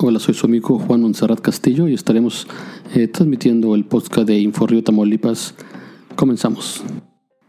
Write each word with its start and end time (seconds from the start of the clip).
Hola, 0.00 0.20
soy 0.20 0.34
su 0.34 0.46
amigo 0.46 0.78
Juan 0.78 1.00
Monserrat 1.00 1.40
Castillo 1.40 1.88
y 1.88 1.94
estaremos 1.94 2.46
eh, 2.94 3.08
transmitiendo 3.08 3.74
el 3.74 3.84
podcast 3.84 4.28
de 4.28 4.38
Inforrio 4.38 4.84
Tamaulipas. 4.84 5.56
Comenzamos. 6.14 6.84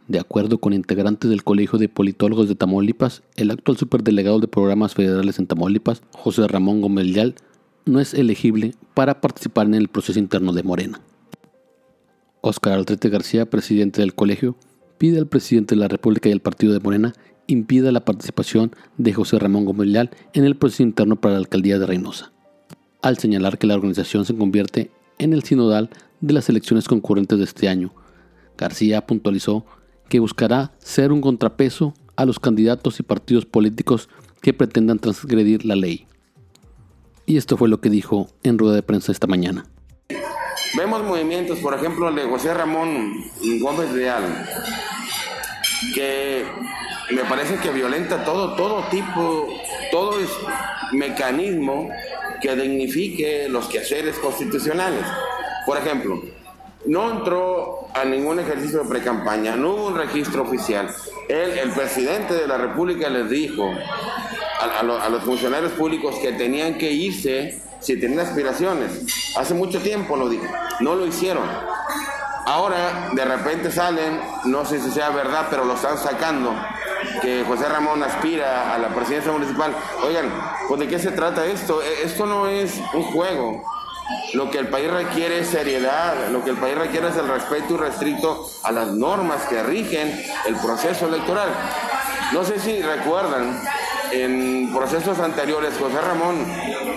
De 0.07 0.19
acuerdo 0.19 0.57
con 0.57 0.73
integrantes 0.73 1.29
del 1.29 1.43
Colegio 1.43 1.77
de 1.77 1.89
Politólogos 1.89 2.49
de 2.49 2.55
Tamaulipas, 2.55 3.21
el 3.35 3.51
actual 3.51 3.77
superdelegado 3.77 4.39
de 4.39 4.47
programas 4.47 4.95
federales 4.95 5.37
en 5.37 5.45
Tamaulipas, 5.45 6.01
José 6.11 6.47
Ramón 6.47 6.81
Gómez 6.81 7.35
no 7.85 7.99
es 7.99 8.15
elegible 8.15 8.73
para 8.95 9.21
participar 9.21 9.67
en 9.67 9.75
el 9.75 9.87
proceso 9.87 10.17
interno 10.17 10.51
de 10.51 10.63
Morena. 10.63 10.99
Óscar 12.41 12.73
Altrete 12.73 13.09
García, 13.09 13.47
presidente 13.47 14.01
del 14.01 14.15
colegio, 14.15 14.55
pide 14.97 15.19
al 15.19 15.27
presidente 15.27 15.75
de 15.75 15.81
la 15.81 15.87
República 15.87 16.29
y 16.29 16.31
al 16.31 16.41
partido 16.41 16.73
de 16.73 16.79
Morena 16.79 17.13
impida 17.45 17.91
la 17.91 18.05
participación 18.05 18.71
de 18.97 19.13
José 19.13 19.37
Ramón 19.37 19.65
Gómez 19.65 20.09
en 20.33 20.45
el 20.45 20.55
proceso 20.57 20.81
interno 20.81 21.15
para 21.15 21.35
la 21.35 21.41
alcaldía 21.41 21.77
de 21.77 21.85
Reynosa 21.85 22.33
al 23.01 23.17
señalar 23.17 23.57
que 23.57 23.67
la 23.67 23.75
organización 23.75 24.25
se 24.25 24.35
convierte 24.35 24.91
en 25.17 25.33
el 25.33 25.43
sinodal 25.43 25.89
de 26.21 26.33
las 26.33 26.49
elecciones 26.49 26.87
concurrentes 26.87 27.37
de 27.37 27.43
este 27.43 27.69
año. 27.69 27.93
García 28.57 29.05
puntualizó 29.05 29.65
que 30.09 30.19
buscará 30.19 30.71
ser 30.79 31.11
un 31.11 31.21
contrapeso 31.21 31.93
a 32.15 32.25
los 32.25 32.39
candidatos 32.39 32.99
y 32.99 33.03
partidos 33.03 33.45
políticos 33.45 34.09
que 34.41 34.53
pretendan 34.53 34.99
transgredir 34.99 35.65
la 35.65 35.75
ley. 35.75 36.07
Y 37.25 37.37
esto 37.37 37.57
fue 37.57 37.69
lo 37.69 37.79
que 37.79 37.89
dijo 37.89 38.27
en 38.43 38.57
rueda 38.57 38.75
de 38.75 38.83
prensa 38.83 39.11
esta 39.11 39.27
mañana. 39.27 39.65
Vemos 40.75 41.03
movimientos, 41.03 41.59
por 41.59 41.73
ejemplo, 41.73 42.09
el 42.09 42.15
de 42.15 42.23
José 42.23 42.53
Ramón 42.53 43.13
Gómez 43.61 43.91
Real, 43.91 44.23
que 45.93 46.43
me 47.11 47.23
parece 47.25 47.57
que 47.57 47.71
violenta 47.71 48.23
todo, 48.23 48.55
todo 48.55 48.83
tipo, 48.89 49.47
todo 49.91 50.19
es 50.19 50.29
mecanismo 50.91 51.89
que 52.41 52.55
dignifique 52.55 53.47
los 53.49 53.67
quehaceres 53.67 54.17
constitucionales. 54.17 55.05
Por 55.65 55.77
ejemplo, 55.77 56.21
no 56.85 57.11
entró 57.11 57.87
a 57.93 58.05
ningún 58.05 58.39
ejercicio 58.39 58.83
de 58.83 58.89
precampaña, 58.89 59.55
no 59.55 59.71
hubo 59.71 59.87
un 59.87 59.97
registro 59.97 60.43
oficial. 60.43 60.93
Él, 61.27 61.57
el 61.57 61.71
presidente 61.71 62.33
de 62.33 62.47
la 62.47 62.57
República 62.57 63.09
les 63.09 63.29
dijo 63.29 63.69
a, 64.61 64.79
a, 64.79 65.09
los 65.09 65.23
funcionarios 65.23 65.71
públicos 65.73 66.15
que 66.21 66.31
tenían 66.33 66.77
que 66.77 66.91
irse 66.91 67.61
si 67.79 67.99
tenían 67.99 68.19
aspiraciones. 68.19 69.35
Hace 69.35 69.53
mucho 69.53 69.79
tiempo 69.81 70.15
lo 70.15 70.29
dijo, 70.29 70.45
no 70.79 70.95
lo 70.95 71.05
hicieron. 71.05 71.43
Ahora 72.45 73.09
de 73.13 73.25
repente 73.25 73.71
salen, 73.71 74.19
no 74.45 74.65
sé 74.65 74.79
si 74.79 74.89
sea 74.91 75.09
verdad, 75.09 75.47
pero 75.49 75.65
lo 75.65 75.75
están 75.75 75.97
sacando 75.97 76.55
que 77.21 77.43
José 77.45 77.67
Ramón 77.67 78.01
aspira 78.03 78.73
a 78.73 78.77
la 78.77 78.89
presidencia 78.89 79.31
municipal. 79.31 79.73
Oigan, 80.03 80.31
pues 80.67 80.79
de 80.79 80.87
qué 80.87 80.99
se 80.99 81.11
trata 81.11 81.45
esto? 81.45 81.81
E, 81.81 82.03
esto 82.03 82.25
no 82.25 82.47
es 82.47 82.79
un 82.93 83.03
juego. 83.03 83.63
Lo 84.33 84.49
que 84.49 84.57
el 84.57 84.69
país 84.69 84.89
requiere 84.89 85.39
es 85.39 85.47
seriedad, 85.47 86.29
lo 86.31 86.43
que 86.43 86.51
el 86.51 86.57
país 86.57 86.75
requiere 86.75 87.09
es 87.09 87.15
el 87.17 87.27
respeto 87.27 87.75
irrestricto 87.75 88.49
a 88.63 88.71
las 88.71 88.87
normas 88.87 89.43
que 89.43 89.61
rigen 89.61 90.19
el 90.47 90.55
proceso 90.55 91.07
electoral. 91.07 91.49
No 92.31 92.43
sé 92.43 92.59
si 92.59 92.81
recuerdan, 92.81 93.59
en 94.11 94.71
procesos 94.73 95.19
anteriores 95.19 95.73
José 95.79 96.01
Ramón 96.01 96.45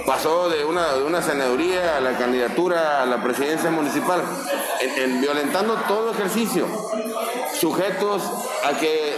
pasó 0.06 0.48
de 0.48 0.64
una, 0.64 0.94
de 0.94 1.04
una 1.04 1.22
senaduría 1.22 1.96
a 1.96 2.00
la 2.00 2.16
candidatura 2.16 3.02
a 3.02 3.06
la 3.06 3.22
presidencia 3.22 3.70
municipal, 3.70 4.22
en, 4.80 5.20
violentando 5.20 5.74
todo 5.88 6.12
ejercicio, 6.12 6.66
sujetos 7.54 8.22
a 8.64 8.78
que 8.78 9.11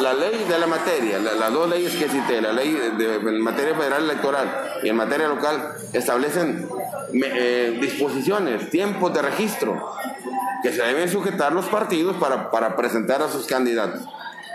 la 0.00 0.14
ley 0.14 0.44
de 0.48 0.58
la 0.58 0.66
materia, 0.66 1.18
las 1.18 1.52
dos 1.52 1.68
leyes 1.68 1.94
que 1.96 2.08
cité, 2.08 2.40
la 2.40 2.52
ley 2.52 2.70
de, 2.96 3.16
en 3.16 3.40
materia 3.40 3.74
federal 3.74 4.04
electoral 4.04 4.78
y 4.82 4.88
en 4.88 4.96
materia 4.96 5.28
local, 5.28 5.74
establecen 5.92 6.68
eh, 7.12 7.78
disposiciones, 7.80 8.70
tiempos 8.70 9.12
de 9.12 9.22
registro 9.22 9.92
que 10.62 10.72
se 10.72 10.82
deben 10.82 11.08
sujetar 11.08 11.52
los 11.52 11.66
partidos 11.66 12.16
para, 12.16 12.50
para 12.50 12.76
presentar 12.76 13.22
a 13.22 13.28
sus 13.28 13.46
candidatos. 13.46 14.02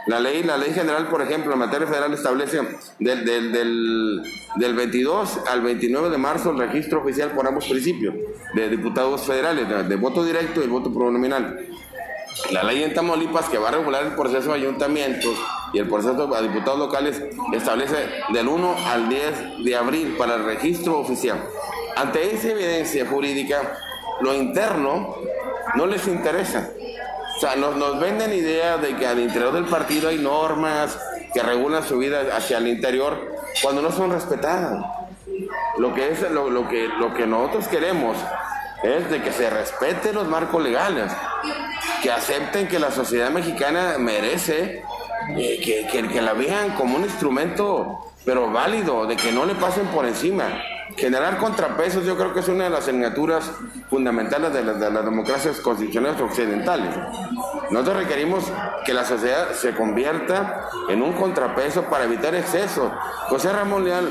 La 0.07 0.19
ley, 0.19 0.41
la 0.44 0.57
ley 0.57 0.73
general, 0.73 1.07
por 1.07 1.21
ejemplo, 1.21 1.53
en 1.53 1.59
materia 1.59 1.85
federal 1.85 2.11
establece 2.13 2.59
del, 2.97 3.23
del, 3.23 3.51
del, 3.51 4.21
del, 4.55 4.73
22 4.73 5.41
al 5.47 5.61
29 5.61 6.09
de 6.09 6.17
marzo 6.17 6.50
el 6.50 6.57
registro 6.57 7.01
oficial 7.01 7.31
por 7.31 7.47
ambos 7.47 7.67
principios 7.67 8.16
de 8.55 8.69
diputados 8.69 9.21
federales, 9.21 9.69
de, 9.69 9.83
de 9.83 9.95
voto 9.97 10.23
directo 10.23 10.59
y 10.59 10.63
el 10.63 10.69
voto 10.71 10.91
pronominal. 10.91 11.67
La 12.50 12.63
ley 12.63 12.84
en 12.84 12.94
Tamaulipas 12.94 13.47
que 13.47 13.57
va 13.57 13.69
a 13.69 13.72
regular 13.72 14.03
el 14.03 14.16
proceso 14.16 14.50
de 14.50 14.59
ayuntamientos 14.59 15.34
y 15.74 15.79
el 15.79 15.88
proceso 15.88 16.34
a 16.35 16.41
diputados 16.41 16.79
locales 16.79 17.22
establece 17.53 18.09
del 18.34 18.47
1 18.47 18.75
al 18.88 19.07
10 19.07 19.63
de 19.63 19.75
abril 19.75 20.16
para 20.18 20.35
el 20.35 20.44
registro 20.44 21.00
oficial. 21.00 21.41
Ante 21.96 22.34
esa 22.34 22.50
evidencia 22.50 23.06
jurídica, 23.06 23.62
lo 24.22 24.34
interno 24.34 25.16
no 25.75 25.85
les 25.85 26.07
interesa. 26.07 26.72
O 27.38 27.40
sea, 27.40 27.56
nos, 27.56 27.75
nos 27.75 28.00
venden 28.00 28.34
idea 28.34 28.78
de 28.78 28.96
que 28.96 29.07
al 29.07 29.19
interior 29.19 29.53
del 29.53 29.66
partido 29.66 30.09
hay 30.09 30.18
normas 30.18 31.00
que 31.34 31.41
regulan 31.41 31.84
su 31.84 31.97
vida 31.97 32.35
hacia 32.35 32.57
el 32.57 32.68
interior 32.68 33.35
cuando 33.62 33.81
no 33.81 33.91
son 33.91 34.12
respetadas. 34.12 34.84
Lo 35.78 35.94
que, 35.94 36.12
es, 36.12 36.30
lo, 36.31 36.50
lo 36.50 36.68
que, 36.68 36.88
lo 36.88 37.13
que 37.13 37.25
nosotros 37.25 37.68
queremos 37.69 38.18
es 38.84 39.09
de 39.09 39.22
que 39.22 39.31
se 39.31 39.50
respeten 39.50 40.16
los 40.16 40.28
marcos 40.28 40.62
legales 40.62 41.12
que 42.01 42.12
acepten 42.12 42.67
que 42.67 42.79
la 42.79 42.91
sociedad 42.91 43.29
mexicana 43.29 43.97
merece, 44.00 44.84
eh, 45.38 45.88
que, 45.91 46.07
que, 46.07 46.22
la 46.22 46.34
vean 46.34 46.72
como 46.72 46.95
un 46.95 47.03
instrumento, 47.03 48.12
pero 48.25 48.51
válido, 48.51 49.06
de 49.06 49.16
que 49.16 49.31
no 49.31 49.45
le 49.45 49.56
pasen 49.56 49.85
por 49.88 50.06
encima. 50.06 50.45
Generar 50.97 51.38
contrapesos 51.38 52.06
yo 52.06 52.17
creo 52.17 52.34
que 52.34 52.41
es 52.41 52.47
una 52.50 52.66
de 52.66 52.69
las 52.69 52.81
asignaturas 52.81 53.50
fundamentales 53.89 54.51
de, 54.51 54.63
de 54.63 54.91
las 54.91 55.06
democracias 55.06 55.59
constitucionales 55.62 56.19
occidentales. 56.19 56.94
Nosotros 57.69 57.97
requerimos 57.97 58.44
que 58.83 58.94
la 58.94 59.06
sociedad 59.06 59.53
se 59.53 59.73
convierta 59.73 60.69
en 60.89 61.01
un 61.01 61.13
contrapeso 61.13 61.83
para 61.83 62.03
evitar 62.03 62.35
excesos. 62.35 62.91
José 63.29 63.53
Ramón 63.53 63.85
Leal 63.85 64.09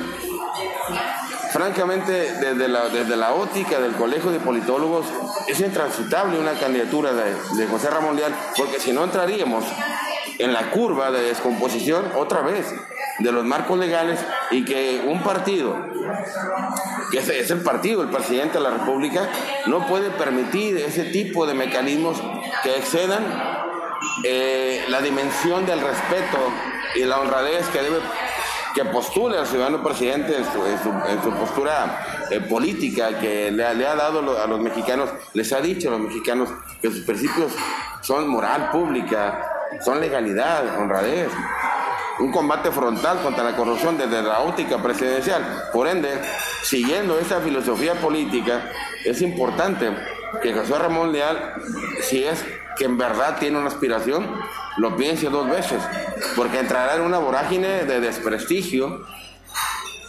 francamente, 1.52 2.12
desde 2.12 2.68
la, 2.68 2.88
desde 2.88 3.16
óptica 3.16 3.80
del 3.80 3.92
Colegio 3.92 4.30
de 4.30 4.40
Politólogos, 4.40 5.06
es 5.48 5.60
intransitable 5.60 6.38
una 6.38 6.52
candidatura 6.52 7.12
de, 7.12 7.66
José 7.66 7.90
Ramón 7.90 8.16
Leal, 8.16 8.34
porque 8.56 8.78
si 8.78 8.92
no 8.92 9.04
entraríamos 9.04 9.64
en 10.38 10.52
la 10.52 10.70
curva 10.70 11.10
de 11.10 11.22
descomposición 11.22 12.12
otra 12.16 12.40
vez 12.40 12.66
de 13.18 13.32
los 13.32 13.44
marcos 13.44 13.78
legales 13.78 14.18
y 14.50 14.64
que 14.64 15.04
un 15.06 15.22
partido, 15.22 15.76
que 17.10 17.18
es, 17.18 17.50
el 17.50 17.60
partido, 17.60 18.02
el 18.02 18.08
presidente 18.08 18.58
de 18.58 18.64
la 18.64 18.70
República, 18.70 19.28
no 19.66 19.86
puede 19.86 20.10
permitir 20.10 20.78
ese 20.78 21.04
tipo 21.04 21.46
de 21.46 21.54
mecanismos 21.54 22.22
que 22.62 22.76
excedan 22.76 23.22
eh, 24.24 24.84
la 24.88 25.02
dimensión 25.02 25.66
del 25.66 25.80
respeto 25.80 26.38
y 26.94 27.04
la 27.04 27.20
honradez 27.20 27.68
que 27.68 27.82
debe 27.82 27.98
que 28.74 28.84
postule 28.84 29.38
al 29.38 29.46
ciudadano 29.46 29.82
presidente 29.82 30.36
en 30.36 30.44
su, 31.22 31.30
postura 31.30 32.26
eh, 32.30 32.40
política 32.40 33.18
que 33.18 33.50
le, 33.50 33.64
ha 33.64 33.94
dado 33.94 34.40
a 34.40 34.46
los 34.46 34.60
mexicanos, 34.60 35.10
les 35.34 35.52
ha 35.52 35.60
dicho 35.60 35.88
a 35.88 35.92
los 35.92 36.00
mexicanos 36.00 36.48
que 36.80 36.90
sus 36.90 37.00
principios 37.00 37.52
son 38.02 38.28
moral 38.28 38.70
pública, 38.70 39.68
son 39.84 40.00
legalidad, 40.00 40.78
honradez, 40.78 41.30
un 42.20 42.30
combate 42.30 42.70
frontal 42.70 43.22
contra 43.22 43.44
la 43.44 43.56
corrupción 43.56 43.96
desde 43.96 44.22
la 44.22 44.40
óptica 44.40 44.82
presidencial. 44.82 45.42
Por 45.72 45.88
ende, 45.88 46.20
siguiendo 46.62 47.18
esa 47.18 47.40
filosofía 47.40 47.94
política, 47.94 48.70
es 49.04 49.22
importante 49.22 49.90
que 50.42 50.52
José 50.52 50.78
Ramón 50.78 51.12
Leal, 51.12 51.54
si 52.02 52.24
es 52.24 52.44
que 52.76 52.84
en 52.84 52.98
verdad 52.98 53.38
tiene 53.38 53.58
una 53.58 53.68
aspiración, 53.68 54.26
lo 54.80 54.96
piense 54.96 55.28
dos 55.28 55.46
veces, 55.46 55.82
porque 56.34 56.58
entrará 56.58 56.96
en 56.96 57.02
una 57.02 57.18
vorágine 57.18 57.84
de 57.84 58.00
desprestigio 58.00 59.04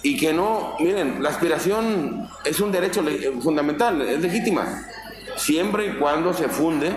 y 0.02 0.16
que 0.16 0.32
no, 0.32 0.76
miren, 0.80 1.22
la 1.22 1.28
aspiración 1.28 2.30
es 2.46 2.62
un 2.62 2.72
derecho 2.72 3.04
fundamental, 3.42 4.02
es 4.02 4.22
legítima, 4.22 4.88
siempre 5.36 5.88
y 5.88 5.94
cuando 5.96 6.34
se 6.34 6.48
funde 6.48 6.90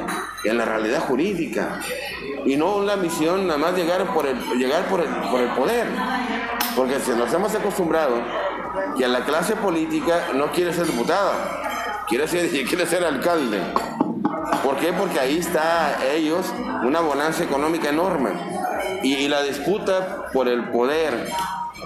en 0.45 0.57
la 0.57 0.65
realidad 0.65 1.01
jurídica 1.01 1.81
y 2.47 2.57
no 2.57 2.81
la 2.83 2.97
misión 2.97 3.49
nada 3.49 3.59
más 3.59 3.75
llegar 3.75 4.07
por 4.15 4.27
el, 4.27 4.39
llegar 4.57 4.85
por 4.87 5.01
el, 5.01 5.09
por 5.09 5.41
el 5.41 5.49
poder, 5.51 5.89
porque 6.77 7.01
se 7.01 7.17
nos 7.17 7.33
hemos 7.35 7.53
acostumbrado 7.57 8.23
que 8.97 9.05
a 9.05 9.09
la 9.09 9.25
clase 9.25 9.57
política 9.57 10.29
no 10.35 10.53
quiere 10.53 10.73
ser 10.73 10.87
diputada, 10.87 12.05
quiere 12.07 12.29
ser, 12.29 12.49
quiere 12.69 12.87
ser 12.87 13.05
alcalde. 13.05 13.61
¿Por 14.63 14.77
qué? 14.77 14.93
Porque 14.93 15.21
ahí 15.21 15.39
está 15.39 15.99
ellos 16.13 16.47
una 16.85 17.01
bonanza 17.01 17.45
económica 17.45 17.89
enorme. 17.89 18.31
Y, 19.03 19.29
la 19.29 19.43
disputa 19.43 20.27
por 20.33 20.49
el 20.49 20.71
poder 20.71 21.29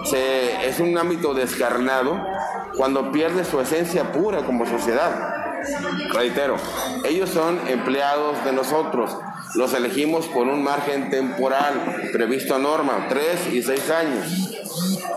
se, 0.05 0.67
es 0.67 0.79
un 0.79 0.97
ámbito 0.97 1.33
descarnado 1.33 2.17
cuando 2.77 3.11
pierde 3.11 3.43
su 3.43 3.59
esencia 3.59 4.11
pura 4.11 4.43
como 4.43 4.65
sociedad. 4.65 5.33
Reitero, 6.13 6.55
ellos 7.03 7.29
son 7.29 7.59
empleados 7.67 8.43
de 8.45 8.53
nosotros. 8.53 9.17
Los 9.55 9.73
elegimos 9.73 10.27
por 10.27 10.47
un 10.47 10.63
margen 10.63 11.09
temporal 11.09 12.09
previsto 12.11 12.55
a 12.55 12.59
norma, 12.59 13.07
tres 13.09 13.47
y 13.51 13.61
seis 13.61 13.89
años. 13.89 14.55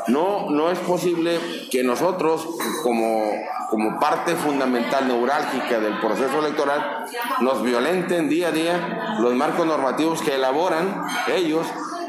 No, 0.09 0.51
no 0.51 0.71
es 0.71 0.79
posible 0.81 1.39
que 1.71 1.85
nosotros, 1.85 2.47
como, 2.83 3.31
como 3.71 4.01
parte 4.01 4.35
fundamental, 4.35 5.07
neurálgica 5.07 5.81
del 5.81 5.99
proceso 6.01 6.39
electoral, 6.41 7.07
nos 7.41 7.63
violenten 7.63 8.29
día 8.29 8.49
a 8.49 8.53
día 8.53 9.17
los 9.21 9.35
marcos 9.35 9.67
normativos 9.67 10.23
que 10.23 10.35
elaboran 10.35 11.05
ellos 11.29 11.67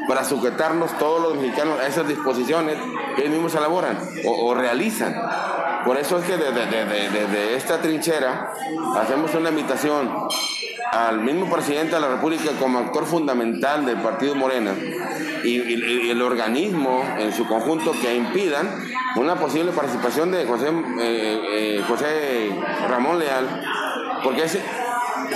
para 0.08 0.24
sujetarnos 0.24 0.96
todos 0.98 1.22
los 1.22 1.36
mexicanos 1.40 1.78
a 1.80 1.86
esas 1.86 2.06
disposiciones 2.08 2.76
que 3.16 3.22
ellos 3.22 3.34
mismos 3.34 3.54
elaboran 3.54 3.98
o, 4.26 4.46
o 4.46 4.54
realizan. 4.54 5.14
Por 5.84 5.96
eso 5.98 6.18
es 6.18 6.24
que 6.24 6.36
desde, 6.36 6.66
desde, 6.66 7.10
desde 7.10 7.56
esta 7.56 7.80
trinchera 7.80 8.52
hacemos 8.96 9.34
una 9.34 9.50
invitación 9.50 10.10
al 10.94 11.20
mismo 11.20 11.50
presidente 11.50 11.96
de 11.96 12.00
la 12.00 12.08
República 12.08 12.52
como 12.58 12.78
actor 12.78 13.04
fundamental 13.04 13.84
del 13.84 13.96
Partido 13.96 14.34
Morena 14.34 14.74
y, 15.42 16.10
el 16.10 16.22
organismo 16.22 17.02
en 17.18 17.32
su 17.32 17.46
conjunto 17.46 17.92
que 18.00 18.14
impidan 18.14 18.68
una 19.16 19.34
posible 19.36 19.72
participación 19.72 20.30
de 20.30 20.46
José, 20.46 20.68
eh, 20.68 21.40
eh, 21.80 21.84
José 21.88 22.50
Ramón 22.88 23.18
Leal, 23.18 23.62
porque 24.22 24.44
es 24.44 24.58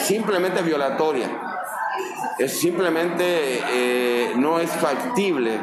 simplemente 0.02 0.62
violatoria. 0.62 1.28
Es 2.38 2.60
simplemente 2.60 3.60
eh, 3.72 4.32
no 4.36 4.60
es 4.60 4.70
factible 4.70 5.58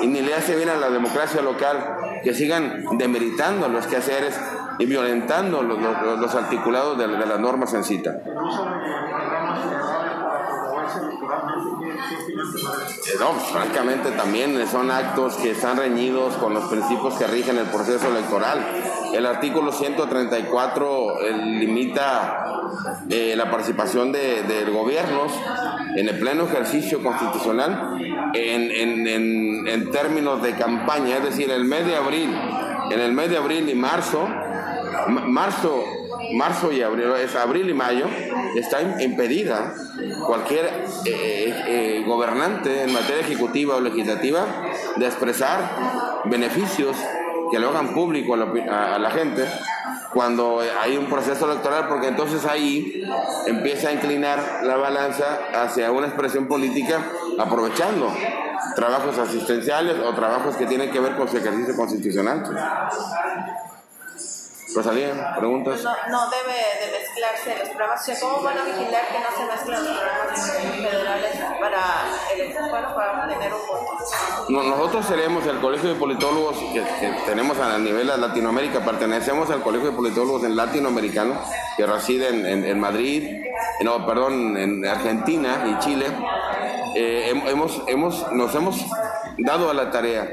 y 0.00 0.06
ni 0.06 0.20
le 0.20 0.32
hace 0.32 0.54
bien 0.54 0.68
a 0.68 0.76
la 0.76 0.88
democracia 0.88 1.42
local 1.42 1.96
que 2.22 2.34
sigan 2.34 2.84
demeritando 2.98 3.68
los 3.68 3.86
quehaceres 3.86 4.38
y 4.78 4.86
violentando 4.86 5.62
los, 5.62 6.34
articulados 6.34 6.98
de, 6.98 7.06
de 7.06 7.26
las 7.26 7.38
normas 7.38 7.74
en 7.74 7.84
cita. 7.84 8.20
No, 13.20 13.30
pues, 13.32 13.46
francamente 13.52 14.10
también 14.12 14.66
son 14.68 14.90
actos 14.90 15.34
que 15.36 15.50
están 15.52 15.76
reñidos 15.76 16.34
con 16.36 16.54
los 16.54 16.64
principios 16.64 17.14
que 17.14 17.26
rigen 17.26 17.58
el 17.58 17.66
proceso 17.66 18.08
electoral. 18.08 18.64
El 19.12 19.26
artículo 19.26 19.72
134 19.72 21.20
eh, 21.20 21.32
limita 21.32 22.44
eh, 23.08 23.34
la 23.36 23.50
participación 23.50 24.12
de, 24.12 24.42
de 24.44 24.64
gobiernos 24.70 25.32
en 25.96 26.08
el 26.08 26.18
pleno 26.18 26.44
ejercicio 26.44 27.02
constitucional 27.02 27.98
en, 28.34 29.90
términos 29.90 30.42
de 30.42 30.54
campaña, 30.54 31.16
es 31.18 31.24
decir, 31.24 31.50
el 31.50 31.64
mes 31.64 31.84
de 31.86 31.96
abril, 31.96 32.34
en 32.90 33.00
el 33.00 33.12
mes 33.12 33.30
de 33.30 33.36
abril 33.38 33.68
y 33.68 33.74
marzo, 33.74 34.26
ma- 35.08 35.22
marzo, 35.26 35.84
marzo 36.34 36.70
y 36.72 36.82
abril, 36.82 37.06
es 37.22 37.34
abril 37.34 37.68
y 37.70 37.74
mayo, 37.74 38.06
está 38.56 38.82
im- 38.82 39.00
impedida 39.00 39.72
cualquier 40.26 40.66
eh, 41.04 41.54
eh, 41.66 42.04
gobernante 42.06 42.82
en 42.84 42.92
materia 42.92 43.20
ejecutiva 43.20 43.76
o 43.76 43.80
legislativa 43.80 44.44
de 44.96 45.06
expresar 45.06 46.22
beneficios 46.24 46.96
que 47.50 47.58
lo 47.58 47.70
hagan 47.70 47.92
público 47.94 48.34
a 48.34 48.36
la, 48.36 48.94
a 48.94 48.98
la 48.98 49.10
gente 49.10 49.44
cuando 50.12 50.60
hay 50.80 50.96
un 50.96 51.06
proceso 51.06 51.48
electoral, 51.50 51.86
porque 51.88 52.08
entonces 52.08 52.44
ahí 52.44 53.04
empieza 53.46 53.90
a 53.90 53.92
inclinar 53.92 54.60
la 54.64 54.76
balanza 54.76 55.38
hacia 55.54 55.92
una 55.92 56.08
expresión 56.08 56.46
política 56.48 57.00
aprovechando 57.38 58.12
trabajos 58.74 59.18
asistenciales 59.18 59.96
o 60.04 60.12
trabajos 60.14 60.56
que 60.56 60.66
tienen 60.66 60.90
que 60.90 60.98
ver 61.00 61.14
con 61.16 61.28
su 61.28 61.36
ejercicio 61.36 61.76
constitucional. 61.76 62.42
Rosalía, 64.74 65.34
preguntas. 65.38 65.82
No, 65.82 65.90
no 66.10 66.30
debe 66.30 66.86
de 66.86 66.98
mezclarse 66.98 67.58
los 67.58 67.68
programas. 67.70 68.00
O 68.00 68.04
sea, 68.04 68.20
¿cómo 68.20 68.42
van 68.42 68.58
a 68.58 68.62
vigilar 68.64 69.02
que 69.08 69.18
no 69.18 69.36
se 69.36 69.44
mezclen 69.52 69.84
los 69.84 69.98
programas 69.98 70.50
federales 70.50 71.36
para 71.60 71.82
el 72.36 72.70
bueno, 72.70 72.94
para 72.94 73.24
obtener 73.24 73.52
un 73.54 73.60
voto? 73.66 74.04
No- 74.48 74.62
Nosotros 74.62 75.06
seremos 75.06 75.46
el 75.46 75.60
Colegio 75.60 75.88
de 75.90 75.94
Politólogos 75.96 76.56
que, 76.72 76.82
que 77.00 77.12
tenemos 77.26 77.58
a 77.58 77.78
nivel 77.78 78.06
de 78.06 78.16
Latinoamérica, 78.18 78.80
pertenecemos 78.84 79.50
al 79.50 79.62
Colegio 79.62 79.90
de 79.90 79.96
Politólogos 79.96 80.44
en 80.44 80.56
latinoamericano 80.56 81.34
que 81.76 81.86
reside 81.86 82.28
en, 82.28 82.46
en- 82.46 82.64
en 82.64 82.78
Madrid, 82.80 83.28
no, 83.82 84.06
perdón, 84.06 84.56
en 84.56 84.86
Argentina 84.86 85.64
y 85.66 85.78
Chile. 85.84 86.06
Eh, 86.96 87.32
hem- 87.32 87.48
hemos, 87.48 87.82
hemos, 87.86 88.32
nos 88.32 88.54
hemos 88.54 88.76
dado 89.38 89.70
a 89.70 89.74
la 89.74 89.90
tarea 89.90 90.24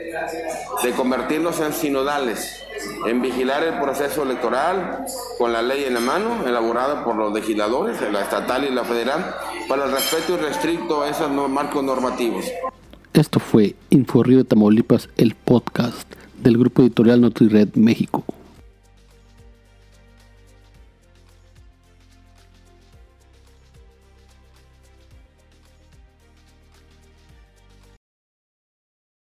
de 0.83 0.91
convertirnos 0.93 1.59
en 1.59 1.71
sinodales, 1.73 2.63
en 3.07 3.21
vigilar 3.21 3.63
el 3.63 3.79
proceso 3.79 4.23
electoral 4.23 5.05
con 5.37 5.53
la 5.53 5.61
ley 5.61 5.85
en 5.85 5.93
la 5.93 5.99
mano, 5.99 6.45
elaborada 6.45 7.03
por 7.03 7.15
los 7.15 7.33
legisladores, 7.33 7.97
la 8.11 8.21
estatal 8.21 8.65
y 8.65 8.73
la 8.73 8.83
federal, 8.83 9.35
para 9.67 9.85
el 9.85 9.91
respeto 9.91 10.33
irrestricto 10.35 11.01
a 11.01 11.09
esos 11.09 11.29
marcos 11.49 11.83
normativos. 11.83 12.45
Esto 13.13 13.39
fue 13.39 13.75
Inforrío 13.89 14.37
de 14.37 14.43
Tamaulipas, 14.43 15.09
el 15.17 15.35
podcast 15.35 16.07
del 16.37 16.57
grupo 16.57 16.81
editorial 16.83 17.21
NutriRed 17.21 17.75
México. 17.75 18.23